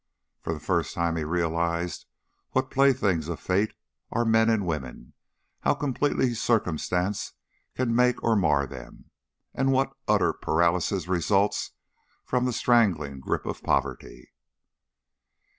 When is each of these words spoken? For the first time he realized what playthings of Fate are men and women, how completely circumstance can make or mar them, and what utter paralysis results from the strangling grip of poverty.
For 0.41 0.51
the 0.55 0.59
first 0.59 0.95
time 0.95 1.15
he 1.15 1.23
realized 1.23 2.07
what 2.53 2.71
playthings 2.71 3.27
of 3.29 3.39
Fate 3.39 3.75
are 4.09 4.25
men 4.25 4.49
and 4.49 4.65
women, 4.65 5.13
how 5.59 5.75
completely 5.75 6.33
circumstance 6.33 7.33
can 7.75 7.93
make 7.93 8.23
or 8.23 8.35
mar 8.35 8.65
them, 8.65 9.11
and 9.53 9.71
what 9.71 9.95
utter 10.07 10.33
paralysis 10.33 11.07
results 11.07 11.73
from 12.25 12.45
the 12.45 12.51
strangling 12.53 13.19
grip 13.19 13.45
of 13.45 13.61
poverty. 13.61 14.31